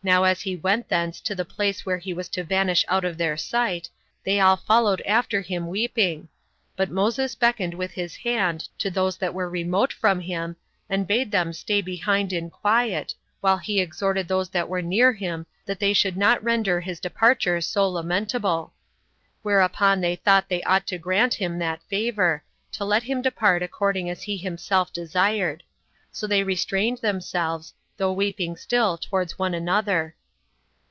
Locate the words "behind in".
11.82-12.48